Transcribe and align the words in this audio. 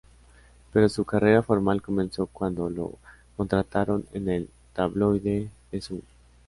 Pero 0.73 0.89
su 0.89 1.05
carrera 1.05 1.43
formal 1.43 1.83
comenzó 1.83 2.25
cuando 2.25 2.71
lo 2.71 2.93
contrataron 3.37 4.03
en 4.13 4.29
el 4.29 4.49
tabloide 4.73 5.51
"The 5.69 5.79
Sun". 5.79 6.01